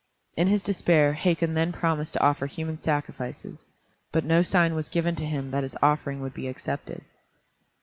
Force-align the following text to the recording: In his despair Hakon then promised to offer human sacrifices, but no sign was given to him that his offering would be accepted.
In 0.35 0.47
his 0.47 0.63
despair 0.63 1.13
Hakon 1.13 1.53
then 1.53 1.71
promised 1.71 2.13
to 2.13 2.23
offer 2.23 2.47
human 2.47 2.79
sacrifices, 2.79 3.67
but 4.11 4.25
no 4.25 4.41
sign 4.41 4.73
was 4.73 4.89
given 4.89 5.15
to 5.17 5.25
him 5.27 5.51
that 5.51 5.61
his 5.61 5.75
offering 5.83 6.21
would 6.21 6.33
be 6.33 6.47
accepted. 6.47 7.03